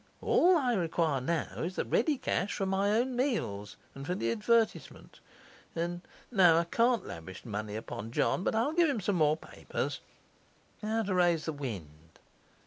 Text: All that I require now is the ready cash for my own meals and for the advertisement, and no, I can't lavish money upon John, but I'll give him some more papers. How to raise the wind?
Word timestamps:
All 0.19 0.55
that 0.55 0.63
I 0.63 0.73
require 0.73 1.21
now 1.21 1.57
is 1.57 1.75
the 1.75 1.85
ready 1.85 2.17
cash 2.17 2.53
for 2.55 2.65
my 2.65 2.89
own 2.91 3.15
meals 3.15 3.77
and 3.93 4.03
for 4.03 4.15
the 4.15 4.31
advertisement, 4.31 5.19
and 5.75 6.01
no, 6.31 6.57
I 6.57 6.63
can't 6.63 7.05
lavish 7.05 7.45
money 7.45 7.75
upon 7.75 8.09
John, 8.11 8.43
but 8.43 8.55
I'll 8.55 8.73
give 8.73 8.89
him 8.89 8.99
some 8.99 9.17
more 9.17 9.37
papers. 9.37 9.99
How 10.81 11.03
to 11.03 11.13
raise 11.13 11.45
the 11.45 11.53
wind? 11.53 12.17